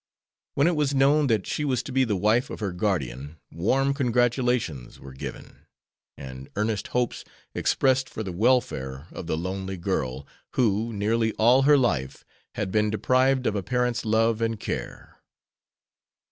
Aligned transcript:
When 0.55 0.65
it 0.65 0.75
was 0.75 0.95
known 0.95 1.27
that 1.27 1.45
she 1.45 1.63
was 1.63 1.83
to 1.83 1.91
be 1.91 2.03
the 2.05 2.15
wife 2.15 2.49
of 2.49 2.59
her 2.59 2.71
guardian, 2.71 3.37
warm 3.51 3.93
congratulations 3.93 4.99
were 4.99 5.13
given, 5.13 5.67
and 6.17 6.49
earnest 6.55 6.87
hopes 6.87 7.23
expressed 7.53 8.09
for 8.09 8.23
the 8.23 8.31
welfare 8.31 9.05
of 9.11 9.27
the 9.27 9.37
lonely 9.37 9.77
girl, 9.77 10.25
who, 10.53 10.91
nearly 10.91 11.33
all 11.33 11.61
her 11.69 11.77
life, 11.77 12.25
had 12.55 12.71
been 12.71 12.89
deprived 12.89 13.45
of 13.45 13.55
a 13.55 13.61
parent's 13.61 14.03
love 14.03 14.41
and 14.41 14.59
care. 14.59 15.19